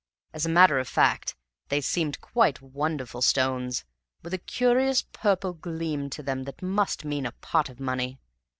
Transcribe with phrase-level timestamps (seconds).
[0.33, 1.35] As a matter of fact,
[1.69, 3.85] they seemed quite wonderful stones,
[4.23, 8.19] with a curious purple gleam to them that must mean a pot of money.